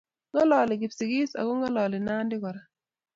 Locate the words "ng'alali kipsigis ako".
0.33-1.51